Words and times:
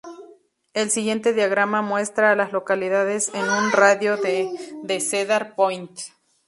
El 0.73 0.89
siguiente 0.89 1.31
diagrama 1.31 1.83
muestra 1.83 2.31
a 2.31 2.35
las 2.35 2.51
localidades 2.53 3.29
en 3.35 3.47
un 3.47 3.71
radio 3.71 4.17
de 4.17 4.49
de 4.81 4.99
Cedar 4.99 5.53
Point. 5.55 5.91